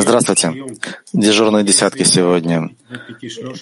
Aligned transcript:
Здравствуйте. 0.00 0.52
Дежурные 1.12 1.62
десятки 1.62 2.02
сегодня. 2.02 2.70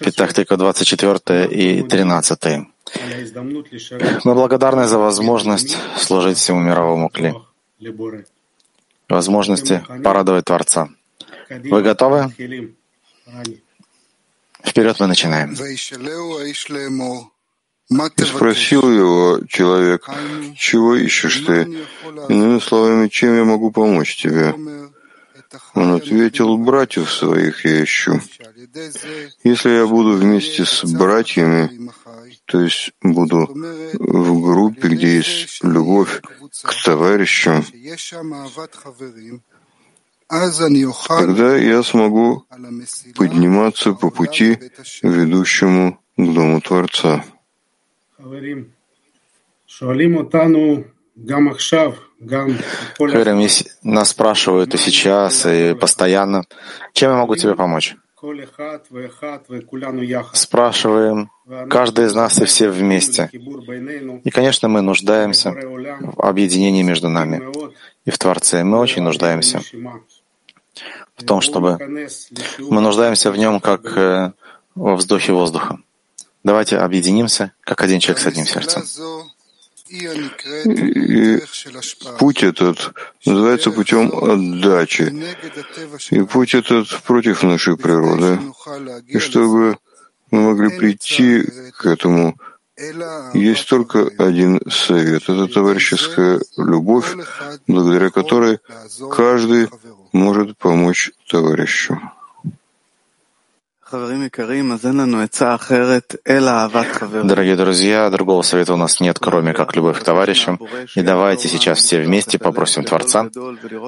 Петахтика 0.00 0.56
24 0.56 1.46
и 1.48 1.82
13. 1.82 2.42
Мы 4.24 4.34
благодарны 4.34 4.86
за 4.86 4.98
возможность 4.98 5.76
служить 5.98 6.38
всему 6.38 6.60
мировому 6.60 7.10
кли. 7.10 7.34
Возможности 9.06 9.84
порадовать 10.02 10.46
Творца. 10.46 10.88
Вы 11.50 11.82
готовы? 11.82 12.32
Вперед 14.64 14.98
мы 14.98 15.06
начинаем. 15.08 15.54
И 18.16 18.22
спросил 18.24 18.90
его 18.90 19.40
человек, 19.48 20.08
чего 20.56 20.96
ищешь 20.96 21.44
ты? 21.46 21.68
Иными 22.28 22.58
словами, 22.58 23.08
чем 23.08 23.36
я 23.36 23.44
могу 23.44 23.70
помочь 23.70 24.16
тебе? 24.16 24.54
Он 25.74 25.92
ответил, 25.92 26.56
братьев 26.56 27.10
своих 27.10 27.64
я 27.64 27.84
ищу. 27.84 28.20
Если 29.44 29.70
я 29.70 29.86
буду 29.86 30.16
вместе 30.16 30.64
с 30.64 30.84
братьями, 30.84 31.90
то 32.46 32.60
есть 32.60 32.92
буду 33.02 33.48
в 33.94 34.42
группе, 34.42 34.88
где 34.88 35.16
есть 35.16 35.62
любовь 35.62 36.20
к 36.62 36.84
товарищам, 36.84 37.64
тогда 41.18 41.56
я 41.56 41.83
смогу 41.83 42.44
подниматься 43.14 43.92
по 43.92 44.11
пути, 44.11 44.58
ведущему 45.02 45.98
к 46.17 46.34
Дому 46.34 46.61
Творца. 46.61 47.24
Хаверим, 52.98 53.48
нас 53.83 54.10
спрашивают 54.10 54.74
и 54.74 54.78
сейчас, 54.78 55.46
и 55.46 55.74
постоянно, 55.74 56.44
чем 56.92 57.11
я 57.11 57.16
могу 57.16 57.36
тебе 57.36 57.55
помочь? 57.55 57.96
Спрашиваем 60.32 61.30
каждый 61.68 62.06
из 62.06 62.14
нас 62.14 62.40
и 62.40 62.44
все 62.44 62.68
вместе. 62.68 63.28
И, 64.24 64.30
конечно, 64.30 64.68
мы 64.68 64.80
нуждаемся 64.80 65.50
в 65.50 66.20
объединении 66.22 66.82
между 66.82 67.08
нами 67.08 67.42
и 68.05 68.11
в 68.11 68.18
Творце. 68.18 68.62
Мы 68.62 68.78
очень 68.78 69.02
нуждаемся 69.02 69.61
в 71.16 71.24
том, 71.24 71.40
чтобы 71.40 71.78
мы 72.61 72.80
нуждаемся 72.80 73.32
в 73.32 73.36
нем 73.36 73.58
как 73.58 73.82
во 74.77 74.96
вздохе 74.96 75.32
воздуха. 75.32 75.80
Давайте 76.45 76.77
объединимся, 76.79 77.53
как 77.63 77.83
один 77.83 78.01
человек 78.01 78.23
с 78.23 78.27
одним 78.27 78.47
сердцем. 78.47 78.83
И 79.89 81.42
путь 82.19 82.42
этот 82.42 82.92
называется 83.27 83.70
путем 83.70 84.11
отдачи. 84.13 85.13
И 86.11 86.23
путь 86.23 86.55
этот 86.55 86.89
против 87.03 87.42
нашей 87.42 87.77
природы. 87.77 88.41
И 89.07 89.19
чтобы 89.19 89.77
мы 90.30 90.41
могли 90.41 90.70
прийти 90.70 91.42
к 91.77 91.85
этому, 91.85 92.36
есть 93.35 93.69
только 93.69 94.11
один 94.19 94.61
совет. 94.70 95.24
Это 95.29 95.47
товарищеская 95.47 96.41
любовь, 96.57 97.14
благодаря 97.67 98.11
которой 98.11 98.61
каждый 99.11 99.69
может 100.13 100.57
помочь 100.57 101.13
товарищу. 101.29 102.01
Дорогие 107.25 107.57
друзья, 107.57 108.08
другого 108.08 108.42
совета 108.42 108.73
у 108.73 108.77
нас 108.77 109.01
нет, 109.01 109.19
кроме 109.19 109.53
как 109.53 109.77
любовь 109.77 110.01
к 110.01 110.03
товарищам. 110.03 110.58
И 110.97 111.03
давайте 111.03 111.48
сейчас 111.48 111.79
все 111.79 112.01
вместе 112.01 112.39
попросим 112.39 112.85
Творца, 112.85 113.29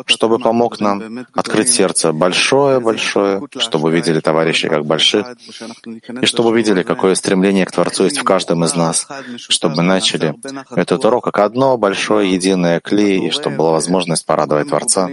чтобы 0.07 0.39
помог 0.39 0.81
нам 0.81 1.27
открыть 1.33 1.71
сердце 1.71 2.13
большое-большое, 2.13 3.43
чтобы 3.59 3.89
увидели 3.89 4.21
товарищей 4.21 4.69
как 4.69 4.85
больших, 4.85 5.27
и 6.21 6.27
чтобы 6.27 6.51
увидели, 6.51 6.83
какое 6.83 7.15
стремление 7.15 7.65
к 7.65 7.73
Творцу 7.73 8.05
есть 8.05 8.19
в 8.19 8.25
каждом 8.25 8.65
из 8.65 8.75
нас, 8.75 9.09
чтобы 9.39 9.77
мы 9.77 9.83
начали 9.83 10.35
этот 10.71 11.05
урок 11.05 11.25
как 11.25 11.39
одно 11.39 11.79
большое 11.79 12.31
единое 12.31 12.81
клей, 12.81 13.29
и 13.29 13.31
чтобы 13.31 13.57
была 13.57 13.73
возможность 13.73 14.27
порадовать 14.27 14.69
Творца 14.69 15.09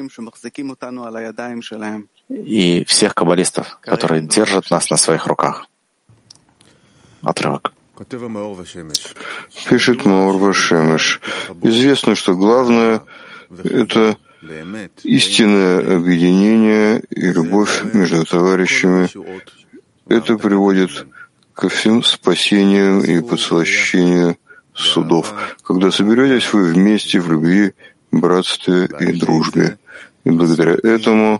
и 2.31 2.85
всех 2.85 3.13
каббалистов, 3.13 3.79
которые 3.81 4.21
держат 4.21 4.71
нас 4.71 4.89
на 4.89 4.97
своих 4.97 5.27
руках. 5.27 5.67
Отрывок. 7.21 7.73
Пишет 9.69 10.05
Маур 10.05 10.37
Вашемеш. 10.37 11.21
Известно, 11.61 12.15
что 12.15 12.35
главное— 12.35 13.01
это 13.63 14.17
истинное 15.03 15.97
объединение 15.97 17.03
и 17.09 17.31
любовь 17.31 17.83
между 17.93 18.25
товарищами. 18.25 19.07
Это 20.07 20.37
приводит 20.37 21.05
ко 21.53 21.69
всем 21.69 22.03
спасениям 22.03 23.01
и 23.01 23.21
подслащению 23.21 24.37
судов, 24.73 25.33
когда 25.63 25.91
соберетесь 25.91 26.51
вы 26.53 26.63
вместе 26.63 27.19
в 27.19 27.29
любви, 27.31 27.73
братстве 28.11 28.89
и 28.99 29.11
дружбе. 29.13 29.77
И 30.23 30.29
благодаря 30.29 30.75
этому 30.83 31.39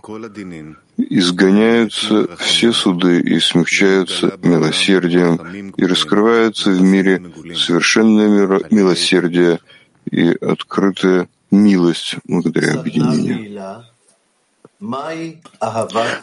изгоняются 0.96 2.36
все 2.36 2.72
суды 2.72 3.20
и 3.20 3.40
смягчаются 3.40 4.38
милосердием, 4.42 5.72
и 5.76 5.86
раскрывается 5.86 6.70
в 6.70 6.80
мире 6.82 7.22
совершенное 7.54 8.60
милосердие 8.70 9.58
и 10.10 10.30
открытая 10.30 11.28
милость 11.50 12.16
благодаря 12.24 12.74
объединению. 12.80 13.84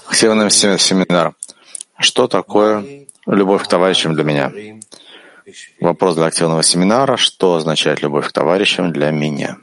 Активный 0.08 0.52
семинар. 0.52 1.34
Что 1.98 2.28
такое 2.28 3.08
любовь 3.26 3.64
к 3.64 3.68
товарищам 3.68 4.14
для 4.14 4.24
меня? 4.24 4.52
Вопрос 5.80 6.16
для 6.16 6.26
активного 6.26 6.64
семинара. 6.64 7.18
Что 7.18 7.56
означает 7.56 8.02
любовь 8.02 8.28
к 8.28 8.32
товарищам 8.32 8.92
для 8.92 9.12
меня? 9.12 9.58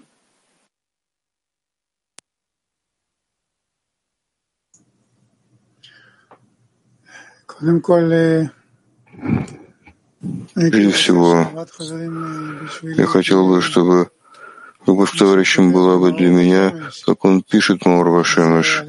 Прежде 10.54 10.90
всего, 10.92 11.48
я 12.82 13.06
хотел 13.06 13.48
бы, 13.48 13.62
чтобы 13.62 14.10
любовь 14.86 15.12
к 15.12 15.18
товарищам 15.18 15.72
была 15.72 15.98
бы 15.98 16.12
для 16.12 16.28
меня, 16.28 16.74
как 17.04 17.24
он 17.24 17.42
пишет 17.42 17.84
Маур 17.86 18.08
Вашемеш, 18.10 18.84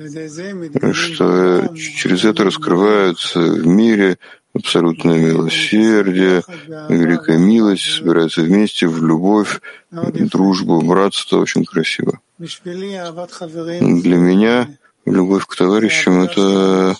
что 0.93 1.73
через 1.75 2.25
это 2.25 2.43
раскрываются 2.43 3.39
в 3.39 3.65
мире 3.67 4.17
абсолютное 4.53 5.19
милосердие, 5.19 6.43
великая 6.89 7.37
милость 7.37 7.97
собираются 7.97 8.41
вместе 8.41 8.87
в 8.87 9.03
любовь, 9.05 9.61
дружбу, 9.91 10.81
братство. 10.81 11.37
Очень 11.37 11.65
красиво. 11.65 12.19
Для 12.39 14.17
меня 14.17 14.67
любовь 15.05 15.45
к 15.45 15.55
товарищам— 15.55 16.21
это 16.23 16.95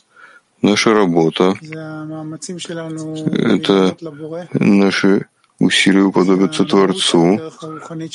наша 0.70 0.94
работа, 0.94 1.56
это 3.52 3.96
наши 4.54 5.26
усилия 5.60 6.04
уподобиться 6.04 6.66
Творцу. 6.66 7.40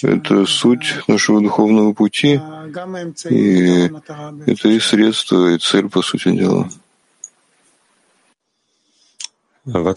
Это 0.03 0.47
суть 0.47 0.95
нашего 1.09 1.41
духовного 1.41 1.93
пути, 1.93 2.41
и 3.31 3.91
это 4.47 4.69
и 4.69 4.81
средство, 4.81 5.55
и 5.55 5.59
цель, 5.59 5.89
по 5.89 6.03
сути 6.03 6.31
дела. 6.31 6.69
Любовь 9.65 9.95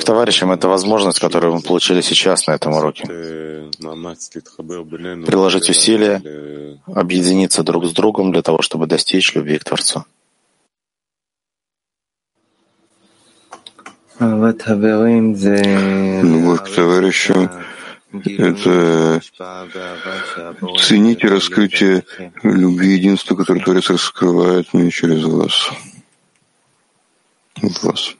к 0.00 0.04
товарищам— 0.04 0.52
это 0.52 0.68
возможность, 0.68 1.18
которую 1.18 1.54
мы 1.54 1.62
получили 1.62 2.02
сейчас 2.02 2.46
на 2.46 2.52
этом 2.52 2.74
уроке. 2.74 3.04
Приложить 5.26 5.70
усилия, 5.70 6.22
объединиться 6.86 7.62
друг 7.62 7.86
с 7.86 7.92
другом 7.92 8.32
для 8.32 8.42
того, 8.42 8.60
чтобы 8.60 8.86
достичь 8.86 9.34
любви 9.34 9.58
к 9.58 9.64
Творцу. 9.64 10.04
Любовь 16.22 16.64
к 16.64 16.74
товарищам— 16.74 17.50
это 18.12 19.20
ценить 20.80 21.22
и 21.22 21.28
раскрытие 21.28 22.04
любви 22.42 22.94
единства, 22.94 23.36
которое 23.36 23.60
Творец 23.60 23.90
раскрывает 23.90 24.74
мне 24.74 24.90
через 24.90 25.24
вас. 25.24 25.70
В 27.56 27.84
вас. 27.84 28.14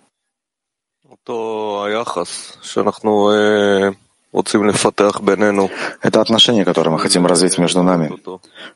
Это 6.03 6.21
отношение, 6.21 6.65
которое 6.65 6.91
мы 6.91 6.99
хотим 7.00 7.27
развить 7.27 7.59
между 7.59 7.83
нами, 7.83 8.12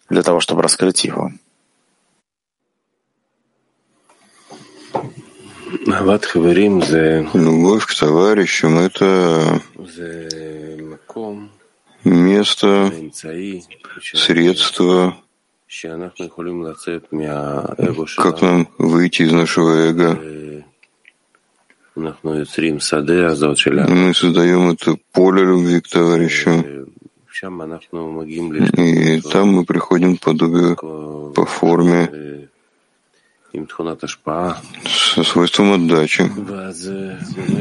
для 0.08 0.22
того, 0.22 0.40
чтобы 0.40 0.62
раскрыть 0.62 1.04
его. 1.04 1.30
Любовь 7.34 7.86
к 7.86 7.94
товарищам— 7.94 8.78
это 8.80 9.60
место, 12.04 12.92
средство, 14.14 15.16
как 18.16 18.42
нам 18.42 18.68
выйти 18.78 19.22
из 19.22 19.32
нашего 19.32 19.70
эго. 19.88 20.18
Мы 23.88 24.14
создаем 24.14 24.70
это 24.70 24.96
поле 25.12 25.42
любви 25.42 25.80
к 25.80 25.88
товарищам. 25.88 26.86
И 28.76 29.20
там 29.20 29.48
мы 29.48 29.64
приходим 29.64 30.16
к 30.16 30.20
подобию 30.20 30.76
по 31.34 31.46
форме 31.46 32.50
со 34.86 35.22
свойством 35.24 35.72
отдачи. 35.72 36.22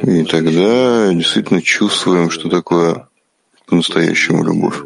И 0.03 0.23
тогда 0.25 1.13
действительно 1.13 1.61
чувствуем, 1.61 2.29
что 2.29 2.49
такое 2.49 3.07
по-настоящему 3.65 4.43
любовь. 4.43 4.83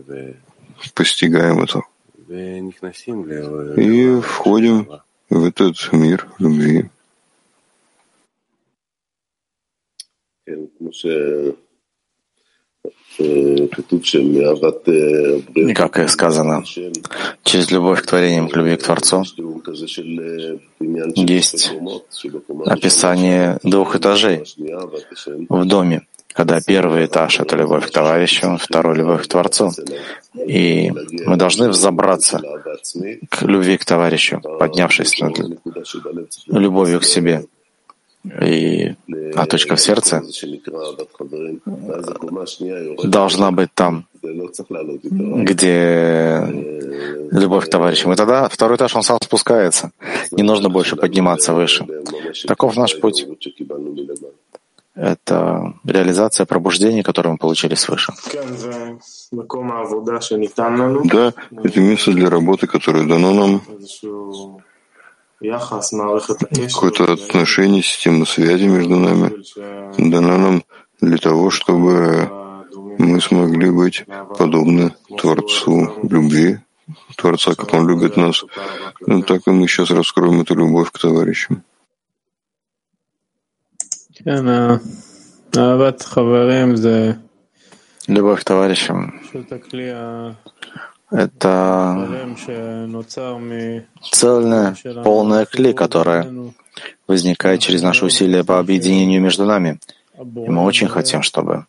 Постигаем 0.94 1.60
это. 1.62 1.82
И 2.28 4.20
входим 4.22 4.88
в 5.30 5.46
этот 5.46 5.76
мир 5.92 6.28
любви. 6.40 6.90
И 13.18 13.68
как 15.74 16.10
сказано, 16.10 16.64
через 17.44 17.72
любовь 17.72 18.02
к 18.02 18.06
творениям, 18.06 18.50
к 18.50 18.56
любви 18.58 18.76
к 18.76 18.84
Творцу, 18.84 19.24
есть 21.16 21.72
описание 22.66 23.58
двух 23.64 23.96
этажей 23.96 24.44
в 25.50 25.66
доме, 25.66 26.02
когда 26.34 26.60
первый 26.60 27.06
этаж— 27.06 27.40
это 27.42 27.56
любовь 27.56 27.88
к 27.88 27.92
товарищу, 27.92 28.58
второй— 28.60 28.98
любовь 28.98 29.24
к 29.24 29.28
Творцу. 29.28 29.72
И 30.34 30.92
мы 31.26 31.38
должны 31.38 31.70
взобраться 31.70 32.42
к 33.30 33.44
любви 33.44 33.78
к 33.78 33.86
товарищу, 33.86 34.42
поднявшись 34.60 35.22
над 35.22 35.40
любовью 36.48 37.00
к 37.00 37.06
себе 37.06 37.46
и 38.42 38.96
а 39.36 39.46
точка 39.46 39.76
в 39.76 39.82
сердце 39.82 40.24
должна 43.04 43.52
быть 43.52 43.70
там, 43.74 44.08
где 45.44 46.42
любовь 47.32 47.66
к 47.66 47.70
товарищам. 47.70 48.14
И 48.14 48.16
тогда 48.16 48.48
второй 48.50 48.78
этаж, 48.78 48.96
он 48.96 49.04
сам 49.04 49.20
спускается. 49.22 49.92
Не 50.32 50.44
нужно 50.44 50.70
больше 50.70 50.96
подниматься 50.96 51.54
выше. 51.54 51.86
Таков 52.48 52.76
наш 52.78 53.00
путь. 53.00 53.28
Это 54.96 55.74
реализация 55.84 56.46
пробуждения, 56.46 57.04
которое 57.04 57.32
мы 57.32 57.38
получили 57.38 57.76
свыше. 57.76 58.14
Да, 61.04 61.34
это 61.64 61.82
место 61.82 62.12
для 62.14 62.30
работы, 62.30 62.66
которое 62.66 63.06
дано 63.06 63.34
нам 63.34 63.62
какое-то 65.40 67.14
отношение, 67.14 67.84
система 67.84 68.26
связи 68.26 68.66
между 68.66 68.96
нами. 68.96 69.32
дана 69.98 70.38
нам 70.38 70.64
для 71.02 71.18
того, 71.18 71.50
чтобы 71.50 72.30
мы 72.98 73.22
смогли 73.22 73.70
быть 73.70 74.06
подобны 74.38 74.94
Творцу 75.18 75.94
любви, 76.04 76.60
Творца, 77.18 77.56
как 77.56 77.74
Он 77.74 77.88
любит 77.88 78.18
нас. 78.18 78.46
Ну, 79.02 79.22
так 79.24 79.42
и 79.48 79.52
мы 79.52 79.68
сейчас 79.68 79.92
раскроем 79.92 80.42
эту 80.42 80.56
любовь 80.56 80.92
к 80.92 81.00
товарищам. 81.00 81.64
Любовь 88.08 88.42
к 88.42 88.44
товарищам 88.44 89.22
это 91.12 92.36
цельная, 94.12 94.76
полная 95.04 95.46
кли, 95.46 95.74
которая 95.74 96.34
возникает 97.08 97.62
через 97.62 97.82
наши 97.82 98.06
усилия 98.06 98.44
по 98.44 98.60
объединению 98.60 99.22
между 99.22 99.46
нами. 99.46 99.80
И 100.18 100.50
мы 100.50 100.64
очень 100.64 100.88
хотим, 100.88 101.22
чтобы 101.22 101.66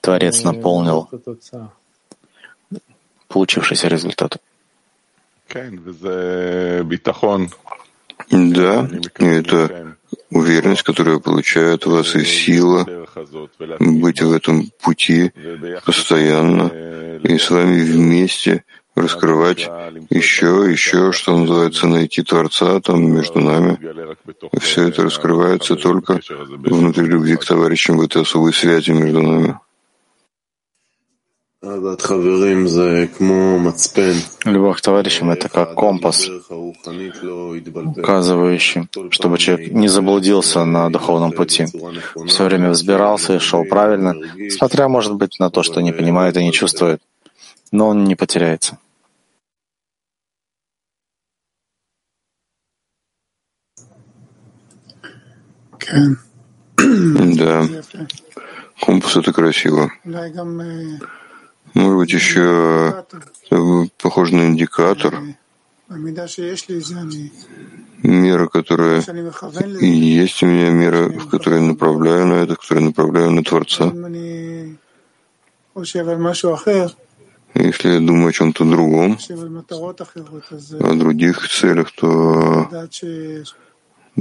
Творец 0.00 0.42
наполнил 0.44 1.08
получившийся 3.28 3.88
результат. 3.88 4.38
Да, 8.30 8.88
это 9.18 9.96
уверенность, 10.30 10.82
которую 10.82 11.20
получает 11.20 11.86
вас, 11.86 12.14
и 12.14 12.24
сила 12.24 12.86
быть 13.80 14.22
в 14.22 14.32
этом 14.32 14.70
пути 14.80 15.32
постоянно 15.84 16.70
и 17.22 17.38
с 17.38 17.50
вами 17.50 17.80
вместе 17.82 18.64
раскрывать 18.94 19.68
еще, 20.10 20.66
еще, 20.70 21.12
что 21.12 21.36
называется, 21.36 21.86
найти 21.86 22.22
Творца 22.22 22.80
там 22.80 23.10
между 23.10 23.40
нами. 23.40 23.78
Все 24.60 24.88
это 24.88 25.02
раскрывается 25.02 25.76
только 25.76 26.20
внутри 26.48 27.06
любви 27.06 27.36
к 27.36 27.44
товарищам, 27.44 27.98
в 27.98 28.02
этой 28.02 28.22
особой 28.22 28.52
связи 28.52 28.90
между 28.90 29.22
нами. 29.22 29.58
Любовь 34.46 34.78
к 34.78 34.80
товарищам— 34.80 35.30
это 35.32 35.50
как 35.50 35.74
компас, 35.74 36.26
указывающий, 37.96 38.88
чтобы 39.10 39.36
человек 39.36 39.70
не 39.70 39.88
заблудился 39.88 40.64
на 40.64 40.88
духовном 40.88 41.32
пути, 41.32 41.66
все 42.26 42.44
время 42.44 42.70
взбирался 42.70 43.34
и 43.34 43.38
шел 43.38 43.66
правильно, 43.66 44.14
смотря, 44.48 44.88
может 44.88 45.12
быть, 45.16 45.38
на 45.38 45.50
то, 45.50 45.62
что 45.62 45.82
не 45.82 45.92
понимает 45.92 46.38
и 46.38 46.44
не 46.44 46.52
чувствует, 46.52 47.02
но 47.72 47.88
он 47.88 48.04
не 48.04 48.16
потеряется. 48.16 48.78
Да, 56.76 57.66
компас— 58.80 59.16
это 59.18 59.32
красиво. 59.32 59.90
Может 61.74 61.96
быть, 61.96 62.12
еще 62.12 63.04
э, 63.50 63.84
похож 64.02 64.30
на 64.32 64.46
индикатор, 64.46 65.20
мера, 68.02 68.46
которая 68.48 69.02
и 69.80 69.86
есть 69.86 70.42
у 70.42 70.46
меня 70.46 70.70
мера, 70.70 71.08
в 71.08 71.28
которой 71.28 71.60
я 71.60 71.66
направляю 71.66 72.26
на 72.26 72.34
это, 72.34 72.54
в 72.54 72.58
которой 72.58 72.84
направляю 72.84 73.30
на 73.30 73.44
Творца. 73.44 73.92
Если 77.54 77.88
я 77.94 78.00
думаю 78.00 78.28
о 78.28 78.32
чем-то 78.32 78.64
другом, 78.64 79.18
о 80.80 80.94
других 80.94 81.48
целях, 81.48 81.92
то 81.92 82.68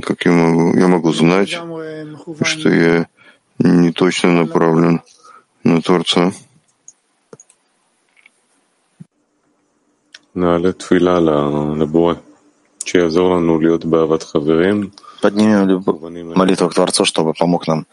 как 0.02 0.26
я 0.26 0.32
могу, 0.32 0.78
я 0.78 0.88
могу 0.88 1.14
знать, 1.14 1.50
что 1.50 2.70
я 2.70 3.08
не 3.60 3.92
точно 3.92 4.32
направлен 4.32 5.02
на 5.64 5.82
Творца? 5.82 6.32
Поднимем 15.22 15.84
молитву 16.36 16.70
к 16.70 16.74
Творцу, 16.74 17.06
чтобы 17.06 17.34
помог 17.34 17.68
нам 17.68 17.86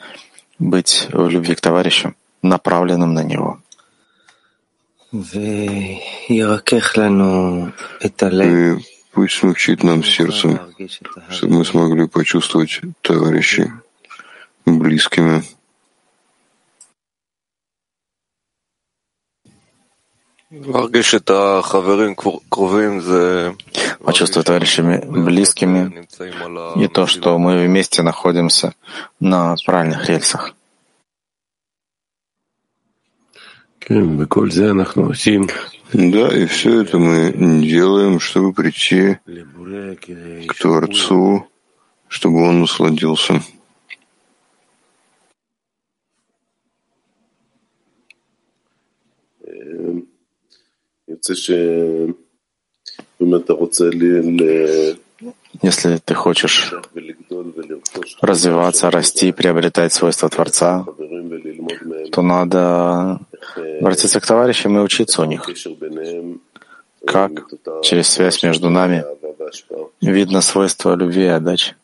быть 0.58 1.08
в 1.12 1.28
любви 1.28 1.54
к 1.54 1.60
товарищу, 1.60 2.14
направленным 2.42 3.12
на 3.14 3.24
него. 3.24 3.58
И 8.44 8.84
пусть 9.12 9.38
смягчит 9.38 9.82
нам 9.82 10.04
сердце, 10.04 10.60
чтобы 11.30 11.58
мы 11.58 11.64
смогли 11.64 12.06
почувствовать 12.06 12.80
товарищей 13.02 13.70
близкими. 14.66 15.42
Почувствовать 24.04 24.46
товарищами 24.46 25.04
близкими 25.04 26.06
и 26.76 26.88
то, 26.88 27.06
что 27.06 27.38
мы 27.38 27.64
вместе 27.64 28.02
находимся 28.02 28.74
на 29.18 29.56
правильных 29.66 30.08
рельсах. 30.08 30.54
Да, 35.92 36.28
и 36.36 36.46
все 36.46 36.82
это 36.82 36.98
мы 36.98 37.32
делаем, 37.62 38.18
чтобы 38.18 38.52
прийти 38.52 39.18
к 40.48 40.54
Творцу, 40.54 41.46
чтобы 42.08 42.42
Он 42.42 42.60
насладился. 42.62 43.40
Если 55.62 55.98
ты 56.04 56.14
хочешь 56.14 56.74
развиваться, 58.20 58.90
расти, 58.90 59.32
приобретать 59.32 59.92
свойства 59.92 60.28
Творца, 60.28 60.86
то 62.12 62.22
надо 62.22 63.20
обратиться 63.80 64.20
к 64.20 64.26
товарищам 64.26 64.76
и 64.78 64.80
учиться 64.80 65.22
у 65.22 65.24
них. 65.24 65.48
Как 67.06 67.30
через 67.82 68.08
связь 68.08 68.42
между 68.42 68.70
нами 68.70 69.04
видно 70.00 70.40
свойства 70.40 70.94
любви 70.94 71.24
и 71.24 71.28
отдачи. 71.28 71.76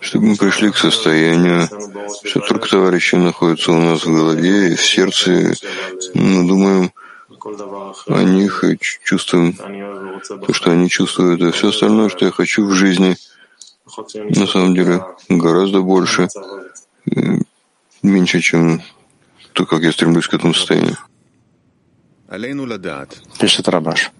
чтобы 0.00 0.28
мы 0.28 0.36
пришли 0.36 0.70
к 0.70 0.78
состоянию, 0.78 1.68
что 2.24 2.40
только 2.40 2.68
товарищи 2.68 3.16
находятся 3.16 3.72
у 3.72 3.80
нас 3.80 4.04
в 4.04 4.12
голове 4.12 4.72
и 4.72 4.74
в 4.74 4.84
сердце, 4.84 5.52
мы 6.14 6.48
думаем 6.48 6.92
о 8.06 8.22
них 8.22 8.64
и 8.64 8.78
чувствуем 9.02 9.54
то, 9.54 10.52
что 10.52 10.70
они 10.70 10.88
чувствуют, 10.88 11.40
и 11.42 11.50
все 11.50 11.68
остальное, 11.68 12.08
что 12.08 12.24
я 12.24 12.30
хочу 12.30 12.66
в 12.66 12.72
жизни, 12.72 13.16
на 14.14 14.46
самом 14.46 14.74
деле 14.74 15.02
гораздо 15.28 15.80
больше, 15.80 16.28
меньше, 18.02 18.40
чем 18.40 18.82
то, 19.52 19.66
как 19.66 19.82
я 19.82 19.92
стремлюсь 19.92 20.28
к 20.28 20.34
этому 20.34 20.54
состоянию. 20.54 20.96
Пишет 23.40 23.68
Рабаш. 23.68 24.12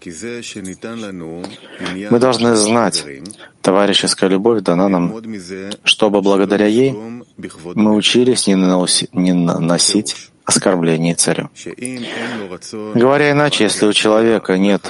Мы 2.10 2.18
должны 2.18 2.56
знать, 2.56 3.06
товарищеская 3.62 4.28
любовь 4.28 4.62
дана 4.62 4.88
нам, 4.88 5.14
чтобы 5.84 6.20
благодаря 6.20 6.66
ей 6.66 6.92
мы 6.92 7.94
учились 7.94 8.48
не, 8.48 8.56
наносить, 9.32 10.29
оскорблений 10.44 11.14
царю. 11.14 11.50
Говоря 12.94 13.30
иначе, 13.30 13.64
если 13.64 13.86
у 13.86 13.92
человека 13.92 14.58
нет 14.58 14.82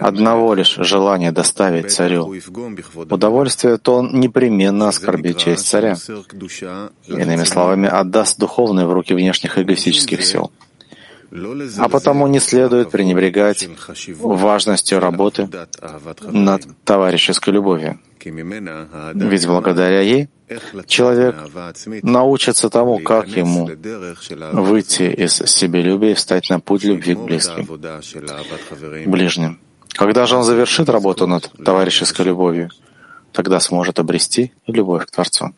одного 0.00 0.54
лишь 0.54 0.76
желания 0.76 1.32
доставить 1.32 1.92
царю 1.92 2.32
удовольствие, 2.94 3.78
то 3.78 3.96
он 3.96 4.20
непременно 4.20 4.88
оскорбит 4.88 5.38
честь 5.38 5.66
царя. 5.66 5.96
Иными 7.06 7.44
словами, 7.44 7.88
отдаст 7.88 8.38
духовные 8.38 8.86
в 8.86 8.92
руки 8.92 9.14
внешних 9.14 9.58
эгоистических 9.58 10.24
сил. 10.24 10.50
А 11.78 11.88
потому 11.88 12.26
не 12.26 12.40
следует 12.40 12.90
пренебрегать 12.90 13.68
важностью 14.18 14.98
работы 14.98 15.48
над 16.22 16.62
товарищеской 16.84 17.54
любовью. 17.54 18.00
Ведь 18.24 19.46
благодаря 19.46 20.00
ей 20.00 20.28
человек 20.86 21.36
научится 22.02 22.68
тому, 22.68 22.98
как 22.98 23.28
ему 23.28 23.70
выйти 24.52 25.02
из 25.02 25.34
себелюбия 25.34 26.10
и 26.10 26.14
встать 26.14 26.50
на 26.50 26.60
путь 26.60 26.84
любви 26.84 27.14
к 27.14 27.20
близким, 27.20 27.66
ближним. 29.10 29.60
Когда 29.94 30.26
же 30.26 30.36
он 30.36 30.44
завершит 30.44 30.88
работу 30.88 31.26
над 31.26 31.50
товарищеской 31.64 32.26
любовью, 32.26 32.70
тогда 33.32 33.60
сможет 33.60 33.98
обрести 33.98 34.52
любовь 34.66 35.06
к 35.06 35.10
Творцу. 35.10 35.54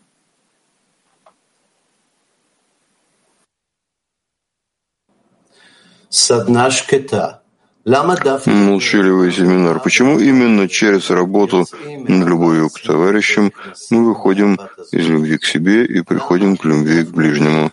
Молчаливый 7.85 9.33
семинар. 9.33 9.81
Почему 9.81 10.21
именно 10.21 10.69
через 10.69 11.11
работу 11.11 11.67
над 11.85 12.29
любовью 12.29 12.71
к 12.71 12.81
товарищам 12.81 13.53
мы 13.91 14.07
выходим 14.07 14.57
из 14.93 15.09
любви 15.09 15.37
к 15.37 15.45
себе 15.45 15.85
и 15.85 16.01
приходим 16.03 16.57
к 16.57 16.65
любви 16.65 17.03
к 17.03 17.11
ближнему? 17.11 17.73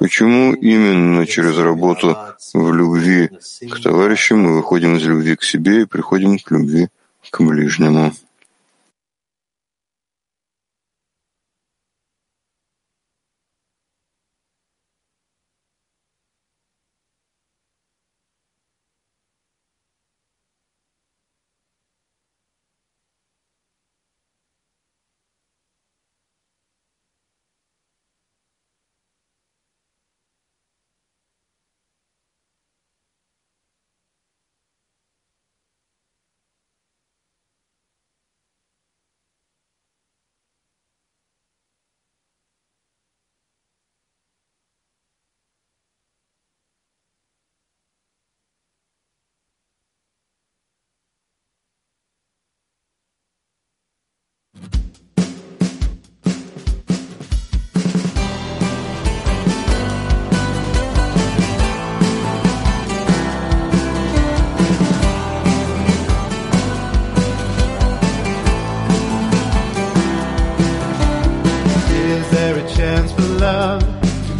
Почему 0.00 0.52
именно 0.52 1.26
через 1.26 1.56
работу 1.58 2.16
в 2.52 2.74
любви 2.74 3.30
к 3.70 3.80
товарищам 3.80 4.40
мы 4.40 4.56
выходим 4.56 4.96
из 4.96 5.04
любви 5.04 5.36
к 5.36 5.44
себе 5.44 5.82
и 5.82 5.84
приходим 5.84 6.36
к 6.38 6.50
любви 6.50 6.88
к 7.30 7.40
ближнему? 7.40 8.12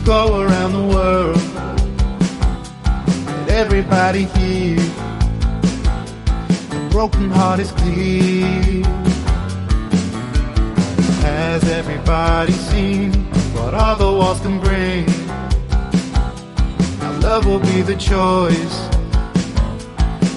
go 0.09 0.41
around 0.41 0.73
the 0.73 0.87
world. 0.97 1.37
And 3.29 3.51
everybody 3.51 4.25
here 4.25 4.81
a 6.73 6.89
broken 6.89 7.29
heart 7.29 7.61
is 7.61 7.71
clear. 7.73 8.85
Has 11.29 11.63
everybody 11.69 12.53
seen 12.53 13.13
what 13.53 13.75
all 13.75 13.97
the 13.97 14.11
walls 14.19 14.41
can 14.41 14.59
bring? 14.61 15.05
Now 17.01 17.13
love 17.21 17.45
will 17.45 17.61
be 17.61 17.83
the 17.83 17.97
choice. 17.97 18.77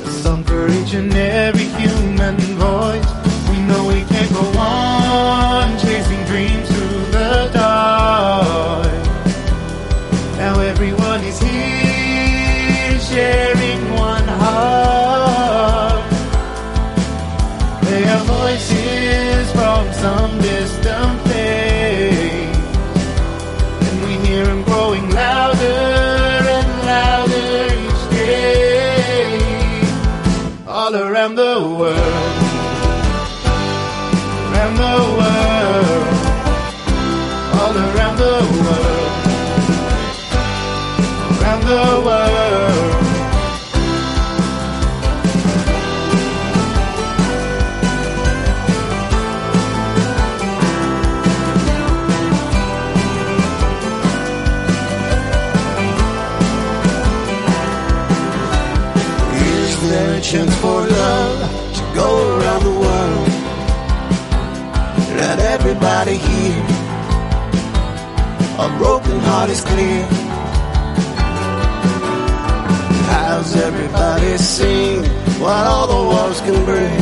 A 0.06 0.12
song 0.22 0.44
for 0.44 0.68
each 0.68 0.94
and 0.96 1.13
every 1.13 1.70
human 1.80 2.36
voice. 2.60 3.10
We 3.50 3.58
know 3.70 3.88
we 3.88 4.04
can't 4.12 4.34
go 4.34 4.46
on 4.60 5.80
chasing 5.80 6.24
dreams 6.25 6.68
through 6.68 7.06
the 7.16 7.50
dark. 7.54 8.90
Everyone 10.84 11.24
is 11.24 11.40
here 11.40 13.00
sharing 13.02 13.94
one 13.94 14.28
heart. 14.28 16.02
They 17.84 18.04
are 18.04 18.24
voices 18.24 19.52
from 19.52 19.94
some 19.94 20.40
chance 60.32 60.56
for 60.62 60.80
love 60.88 61.40
to 61.76 61.84
go 61.94 62.10
around 62.40 62.64
the 62.64 62.76
world? 62.84 63.28
Let 65.20 65.40
everybody 65.56 66.16
hear. 66.16 66.60
A 68.66 68.68
broken 68.78 69.20
heart 69.28 69.50
is 69.50 69.60
clear. 69.60 70.04
How's 73.12 73.58
everybody 73.58 74.38
sing 74.38 75.04
what 75.42 75.66
all 75.72 75.88
the 75.94 76.02
wars 76.12 76.40
can 76.46 76.64
bring? 76.64 77.02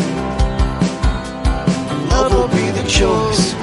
Love 2.10 2.34
will 2.34 2.52
be 2.60 2.66
the 2.80 2.86
choice. 2.98 3.54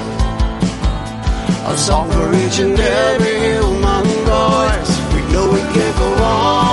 A 1.73 1.75
song 1.77 2.09
for 2.15 2.27
each 2.41 2.59
and 2.59 2.79
every 2.79 3.37
human 3.51 4.05
voice. 4.31 4.91
We 5.13 5.21
know 5.33 5.45
we 5.51 5.61
can't 5.73 5.97
go 5.97 6.23
on 6.23 6.66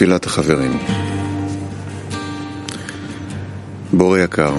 תפילת 0.00 0.26
החברים. 0.26 0.78
בורא 3.92 4.18
יקר, 4.18 4.54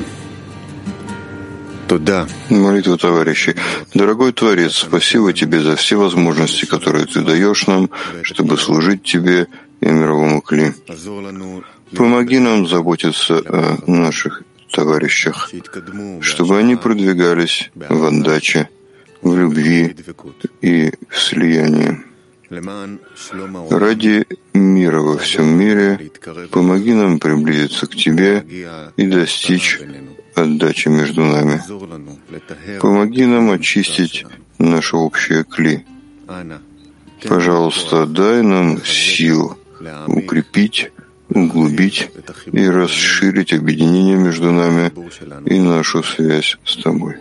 תודה 1.87 2.25
Молитва 2.49 2.97
товарищей. 2.97 3.55
Дорогой 3.93 4.31
Творец, 4.33 4.73
спасибо 4.73 5.33
Тебе 5.33 5.59
за 5.61 5.75
все 5.75 5.95
возможности, 5.97 6.65
которые 6.65 7.05
Ты 7.05 7.21
даешь 7.21 7.67
нам, 7.67 7.89
чтобы 8.23 8.57
служить 8.57 9.03
Тебе 9.03 9.47
и 9.81 9.85
мировому 9.85 10.41
кли. 10.41 10.73
עזור 10.87 11.21
לנו 11.21 11.61
Помоги 11.95 12.39
нам 12.39 12.67
заботиться 12.67 13.37
о 13.47 13.77
наших 13.89 14.43
товарищах, 14.71 15.49
שיתקדמו 15.51 16.21
чтобы 16.21 16.57
они 16.57 16.75
продвигались 16.75 17.69
в 17.75 18.03
отдаче, 18.05 18.67
в 19.21 19.37
любви 19.37 19.87
בדבקות. 19.87 20.45
и 20.61 20.91
в 21.09 21.17
слиянии. 21.19 22.03
Ради 23.70 24.26
мира 24.52 25.00
во 25.00 25.16
всем 25.16 25.58
мире 25.58 26.10
помоги 26.50 26.92
нам 26.92 27.18
приблизиться 27.18 27.86
к 27.86 27.96
Тебе 27.96 28.44
и 28.96 29.06
достичь 29.06 29.80
отдачи 30.34 30.88
между 30.88 31.22
нами. 31.24 31.62
Помоги 32.80 33.24
нам 33.24 33.50
очистить 33.50 34.26
наше 34.58 34.96
общее 34.96 35.44
кли. 35.44 35.86
Пожалуйста, 37.26 38.04
дай 38.06 38.42
нам 38.42 38.84
сил 38.84 39.56
укрепить, 40.06 40.90
углубить 41.30 42.10
и 42.52 42.68
расширить 42.68 43.54
объединение 43.54 44.16
между 44.16 44.50
нами 44.50 44.92
и 45.46 45.58
нашу 45.58 46.02
связь 46.02 46.58
с 46.66 46.76
Тобой. 46.82 47.16